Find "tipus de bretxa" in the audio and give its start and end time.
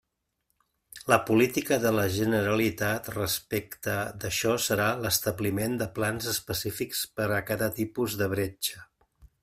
7.81-8.89